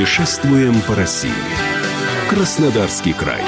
Путешествуем 0.00 0.80
по 0.88 0.94
России. 0.94 1.30
Краснодарский 2.30 3.12
край. 3.12 3.42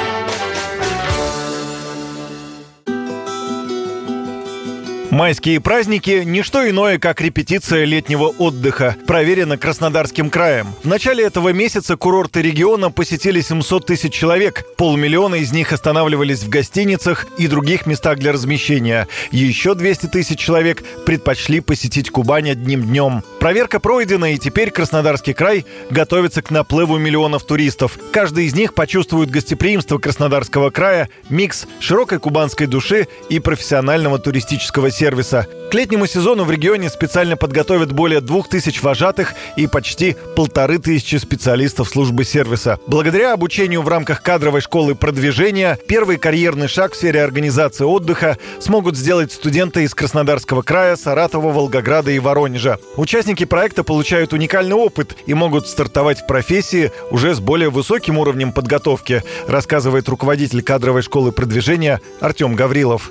Майские 5.12 5.60
праздники– 5.60 6.22
не 6.24 6.42
что 6.42 6.68
иное, 6.68 6.98
как 6.98 7.20
репетиция 7.20 7.84
летнего 7.84 8.28
отдыха, 8.28 8.96
проверено 9.06 9.58
Краснодарским 9.58 10.30
краем. 10.30 10.68
В 10.82 10.86
начале 10.86 11.24
этого 11.24 11.54
месяца 11.54 11.96
курорты 11.96 12.40
региона 12.40 12.90
посетили 12.90 13.42
700 13.42 13.86
тысяч 13.86 14.14
человек. 14.14 14.64
Полмиллиона 14.78 15.34
из 15.34 15.52
них 15.52 15.74
останавливались 15.74 16.42
в 16.44 16.48
гостиницах 16.48 17.26
и 17.38 17.46
других 17.46 17.84
местах 17.84 18.18
для 18.18 18.32
размещения. 18.32 19.06
Еще 19.30 19.74
200 19.74 20.06
тысяч 20.06 20.38
человек 20.38 20.82
предпочли 21.04 21.60
посетить 21.60 22.10
Кубань 22.10 22.50
одним 22.50 22.82
днем. 22.82 23.22
Проверка 23.42 23.80
пройдена, 23.80 24.34
и 24.34 24.38
теперь 24.38 24.70
Краснодарский 24.70 25.34
край 25.34 25.66
готовится 25.90 26.42
к 26.42 26.52
наплыву 26.52 26.96
миллионов 26.98 27.42
туристов. 27.42 27.98
Каждый 28.12 28.44
из 28.44 28.54
них 28.54 28.72
почувствует 28.72 29.30
гостеприимство 29.30 29.98
Краснодарского 29.98 30.70
края, 30.70 31.08
микс 31.28 31.66
широкой 31.80 32.20
кубанской 32.20 32.68
души 32.68 33.08
и 33.30 33.40
профессионального 33.40 34.20
туристического 34.20 34.92
сервиса. 34.92 35.48
К 35.72 35.74
летнему 35.74 36.06
сезону 36.06 36.44
в 36.44 36.50
регионе 36.50 36.90
специально 36.90 37.34
подготовят 37.34 37.92
более 37.92 38.20
двух 38.20 38.46
тысяч 38.46 38.82
вожатых 38.82 39.32
и 39.56 39.66
почти 39.66 40.16
полторы 40.36 40.78
тысячи 40.78 41.16
специалистов 41.16 41.88
службы 41.88 42.24
сервиса. 42.24 42.78
Благодаря 42.86 43.32
обучению 43.32 43.80
в 43.80 43.88
рамках 43.88 44.20
кадровой 44.20 44.60
школы 44.60 44.94
продвижения 44.94 45.78
первый 45.88 46.18
карьерный 46.18 46.68
шаг 46.68 46.92
в 46.92 46.96
сфере 46.96 47.24
организации 47.24 47.84
отдыха 47.84 48.36
смогут 48.60 48.98
сделать 48.98 49.32
студенты 49.32 49.84
из 49.84 49.94
Краснодарского 49.94 50.60
края, 50.60 50.94
Саратова, 50.94 51.50
Волгограда 51.50 52.10
и 52.10 52.18
Воронежа. 52.18 52.78
Участники 52.96 53.44
проекта 53.44 53.82
получают 53.82 54.34
уникальный 54.34 54.76
опыт 54.76 55.16
и 55.24 55.32
могут 55.32 55.66
стартовать 55.66 56.20
в 56.20 56.26
профессии 56.26 56.92
уже 57.10 57.34
с 57.34 57.40
более 57.40 57.70
высоким 57.70 58.18
уровнем 58.18 58.52
подготовки, 58.52 59.22
рассказывает 59.48 60.06
руководитель 60.10 60.62
кадровой 60.62 61.00
школы 61.00 61.32
продвижения 61.32 62.02
Артем 62.20 62.56
Гаврилов. 62.56 63.10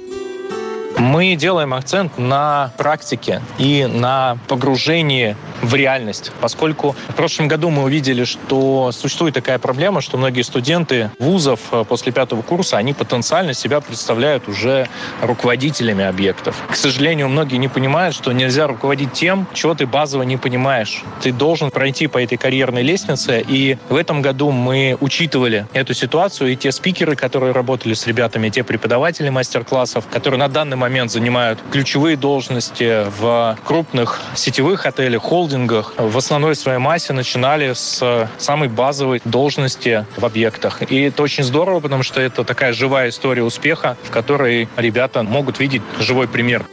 Мы 0.98 1.36
делаем 1.36 1.74
акцент 1.74 2.18
на 2.18 2.72
практике 2.78 3.42
и 3.58 3.88
на 3.92 4.38
погружении 4.48 5.36
в 5.62 5.76
реальность, 5.76 6.32
поскольку 6.42 6.96
в 7.10 7.16
прошлом 7.16 7.48
году 7.48 7.70
мы 7.70 7.84
увидели, 7.84 8.24
что 8.24 8.92
существует 8.92 9.34
такая 9.34 9.60
проблема, 9.60 10.02
что 10.02 10.18
многие 10.18 10.42
студенты 10.42 11.12
вузов 11.20 11.60
э, 11.72 11.86
после 11.88 12.12
пятого 12.12 12.42
курса, 12.42 12.78
они 12.78 12.94
потенциально 12.94 13.54
себя 13.54 13.82
представляют 13.82 14.48
уже 14.48 14.88
руководителями 15.22 16.04
объектов. 16.04 16.56
К 16.70 16.76
сожалению, 16.76 17.30
многие 17.30 17.58
не 17.58 17.68
понимают, 17.68 18.16
что 18.16 18.32
нельзя 18.32 18.68
руководить 18.68 19.14
тем, 19.14 19.48
чего 19.54 19.76
ты 19.76 19.86
базово 19.86 20.24
не 20.24 20.38
понимаешь. 20.38 21.04
Ты 21.22 21.32
должен 21.32 21.72
пройти 21.72 22.08
по 22.08 22.22
этой 22.22 22.38
карьерной 22.38 22.82
лестнице, 22.82 23.44
и 23.48 23.78
в 23.90 23.96
этом 23.96 24.22
году 24.22 24.52
мы 24.52 24.98
учитывали 25.00 25.68
эту 25.74 25.94
ситуацию, 25.94 26.52
и 26.52 26.56
те 26.56 26.72
спикеры, 26.72 27.16
которые 27.16 27.54
работали 27.54 27.94
с 27.94 28.08
ребятами, 28.08 28.50
те 28.50 28.64
преподаватели 28.64 29.30
мастер-классов, 29.30 30.06
которые 30.12 30.40
на 30.40 30.48
данный 30.48 30.78
момент 30.78 31.12
занимают 31.12 31.60
ключевые 31.72 32.18
должности 32.18 33.06
в 33.20 33.58
крупных 33.64 34.20
сетевых 34.36 34.86
отелях, 34.86 35.22
холдингах, 35.22 35.51
в 35.98 36.18
основной 36.18 36.56
своей 36.56 36.80
массе 36.80 37.14
начинали 37.14 37.74
с 37.74 38.30
самой 38.38 38.70
базовой 38.70 39.22
должности 39.26 40.06
в 40.18 40.26
объектах. 40.26 40.82
И 40.92 41.02
это 41.02 41.24
очень 41.24 41.44
здорово, 41.44 41.80
потому 41.80 42.04
что 42.04 42.22
это 42.22 42.44
такая 42.44 42.74
живая 42.74 43.10
история 43.10 43.44
успеха, 43.44 43.98
в 44.04 44.12
которой 44.12 44.68
ребята 44.78 45.24
могут 45.24 45.60
видеть 45.60 45.82
живой 46.00 46.28
пример. 46.28 46.66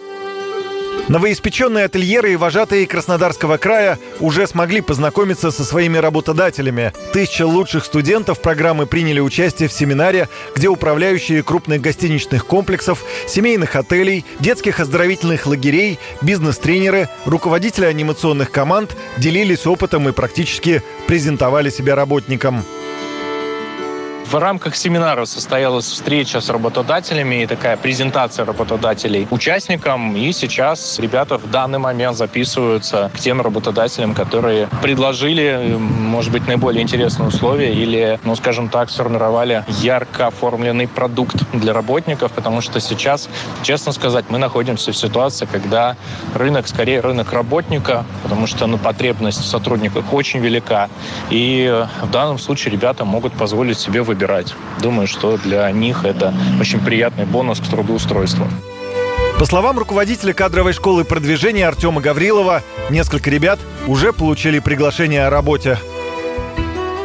Новоиспеченные 1.09 1.87
ательеры 1.87 2.33
и 2.33 2.37
вожатые 2.37 2.87
Краснодарского 2.87 3.57
края 3.57 3.99
уже 4.21 4.47
смогли 4.47 4.83
познакомиться 4.83 5.51
со 5.51 5.65
своими 5.65 5.97
работодателями. 5.97 6.93
Тысяча 7.15 7.47
лучших 7.47 7.87
студентов 7.87 8.43
программы 8.43 8.85
приняли 8.87 9.19
участие 9.19 9.71
в 9.71 9.73
семинаре, 9.73 10.29
где 10.55 10.69
управляющие 10.69 11.43
крупных 11.43 11.81
гостиничных 11.81 12.45
комплексов, 12.45 13.05
семейных 13.27 13.75
отелей, 13.75 14.27
детских 14.41 14.81
оздоровительных 14.81 15.47
лагерей, 15.47 15.99
бизнес-тренеры, 16.21 17.09
руководители 17.25 17.87
анимационных 17.87 18.51
команд 18.51 18.95
делились 19.17 19.67
опытом 19.67 20.09
и 20.11 20.13
практически 20.13 20.83
презентовали 21.07 21.71
себя 21.71 21.95
работникам. 21.95 22.63
В 24.31 24.35
рамках 24.35 24.77
семинара 24.77 25.25
состоялась 25.25 25.87
встреча 25.87 26.43
с 26.43 26.51
работодателями 26.51 27.45
и 27.45 27.47
такая 27.47 27.79
презентация 27.79 28.45
работодателей 28.45 29.27
участникам. 29.31 30.15
И 30.17 30.33
сейчас 30.33 30.99
ребята 30.99 31.39
в 31.39 31.51
данный 31.51 31.79
момент 31.79 32.15
записываются 32.15 33.11
к 33.15 33.19
тем 33.19 33.41
работодателям, 33.41 34.15
которые 34.15 34.69
предложили, 34.83 35.79
может 35.79 36.31
быть, 36.31 36.47
наиболее 36.47 36.83
интересные 36.83 37.29
условия 37.29 37.73
или, 37.73 38.21
ну, 38.25 38.37
скажем 38.37 38.69
так, 38.69 38.91
сформировали 38.91 39.65
ярко 39.81 40.27
оформленный 40.27 40.89
продукт 40.89 41.51
для 41.55 41.73
работников, 41.73 42.31
потому 42.33 42.61
что 42.61 42.81
сейчас, 42.81 43.31
честно 43.63 43.93
сказать, 43.93 44.27
мы 44.29 44.37
находимся 44.37 44.93
в 44.93 44.97
ситуации, 44.99 45.49
когда 45.51 45.97
рынок 46.35 46.69
скорее 46.69 47.01
рынок 47.01 47.33
работника, 47.33 48.05
потому 48.25 48.47
что 48.47 48.67
ну, 48.67 48.77
потребность 48.77 49.41
в 49.41 49.47
сотрудниках 49.47 50.13
очень 50.13 50.41
велика. 50.41 50.91
И 51.31 51.87
в 52.03 52.11
данном 52.11 52.39
случае 52.39 52.73
ребята 52.73 53.07
могут 53.07 53.33
позволить 53.33 53.79
себе 53.79 54.03
выбирать 54.03 54.18
выбирать. 54.19 54.55
Думаю, 54.83 55.07
что 55.07 55.37
для 55.37 55.71
них 55.71 56.05
это 56.05 56.35
очень 56.61 56.81
приятный 56.81 57.25
бонус 57.25 57.61
к 57.61 57.69
трудоустройству. 57.69 58.47
По 59.39 59.45
словам 59.45 59.79
руководителя 59.79 60.33
кадровой 60.33 60.73
школы 60.73 61.05
продвижения 61.05 61.69
Артема 61.69 62.01
Гаврилова, 62.01 62.63
несколько 62.91 63.31
ребят 63.31 63.61
уже 63.87 64.13
получили 64.13 64.59
приглашение 64.59 65.27
о 65.27 65.31
работе 65.31 65.79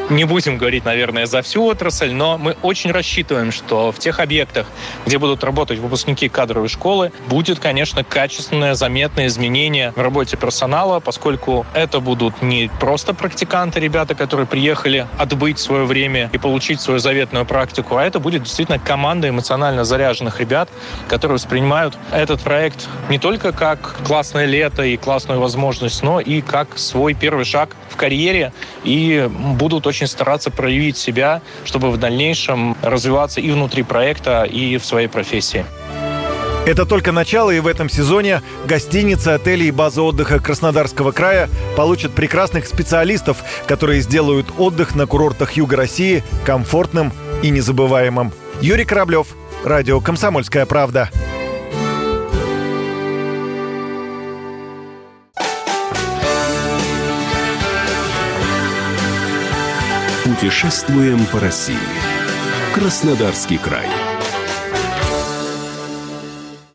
не 0.09 0.25
будем 0.25 0.57
говорить, 0.57 0.85
наверное, 0.85 1.25
за 1.25 1.41
всю 1.41 1.63
отрасль, 1.65 2.11
но 2.11 2.37
мы 2.37 2.55
очень 2.61 2.91
рассчитываем, 2.91 3.51
что 3.51 3.91
в 3.91 3.99
тех 3.99 4.19
объектах, 4.19 4.67
где 5.05 5.17
будут 5.17 5.43
работать 5.43 5.79
выпускники 5.79 6.29
кадровой 6.29 6.69
школы, 6.69 7.11
будет, 7.27 7.59
конечно, 7.59 8.03
качественное, 8.03 8.75
заметное 8.75 9.27
изменение 9.27 9.91
в 9.95 10.01
работе 10.01 10.37
персонала, 10.37 10.99
поскольку 10.99 11.65
это 11.73 11.99
будут 11.99 12.41
не 12.41 12.69
просто 12.79 13.13
практиканты, 13.13 13.79
ребята, 13.79 14.15
которые 14.15 14.45
приехали 14.45 15.07
отбыть 15.17 15.59
свое 15.59 15.85
время 15.85 16.29
и 16.33 16.37
получить 16.37 16.81
свою 16.81 16.99
заветную 16.99 17.45
практику, 17.45 17.97
а 17.97 18.03
это 18.03 18.19
будет 18.19 18.43
действительно 18.43 18.79
команда 18.79 19.29
эмоционально 19.29 19.85
заряженных 19.85 20.39
ребят, 20.39 20.69
которые 21.07 21.35
воспринимают 21.35 21.97
этот 22.11 22.41
проект 22.41 22.87
не 23.09 23.19
только 23.19 23.51
как 23.51 23.95
классное 24.05 24.45
лето 24.45 24.83
и 24.83 24.97
классную 24.97 25.39
возможность, 25.39 26.03
но 26.03 26.19
и 26.19 26.41
как 26.41 26.77
свой 26.77 27.13
первый 27.13 27.45
шаг 27.45 27.75
в 27.93 27.95
карьере 27.95 28.51
и 28.83 29.29
будут 29.29 29.87
очень 29.87 30.07
стараться 30.07 30.51
проявить 30.51 30.97
себя, 30.97 31.41
чтобы 31.63 31.91
в 31.91 31.97
дальнейшем 31.97 32.75
развиваться 32.81 33.39
и 33.39 33.51
внутри 33.51 33.83
проекта, 33.83 34.43
и 34.43 34.77
в 34.77 34.85
своей 34.85 35.07
профессии. 35.07 35.65
Это 36.65 36.85
только 36.85 37.11
начало, 37.11 37.51
и 37.51 37.59
в 37.59 37.67
этом 37.67 37.89
сезоне 37.89 38.41
гостиницы, 38.65 39.29
отели 39.29 39.65
и 39.65 39.71
базы 39.71 40.01
отдыха 40.01 40.39
Краснодарского 40.39 41.11
края 41.11 41.49
получат 41.75 42.13
прекрасных 42.13 42.67
специалистов, 42.67 43.43
которые 43.67 44.01
сделают 44.01 44.47
отдых 44.57 44.95
на 44.95 45.05
курортах 45.05 45.53
Юга 45.53 45.75
России 45.75 46.23
комфортным 46.45 47.11
и 47.41 47.49
незабываемым. 47.49 48.31
Юрий 48.61 48.85
Кораблев, 48.85 49.27
Радио 49.65 49.99
«Комсомольская 49.99 50.65
правда». 50.65 51.09
Путешествуем 60.23 61.25
по 61.25 61.39
России. 61.41 61.75
Краснодарский 62.73 63.57
край. 63.57 63.89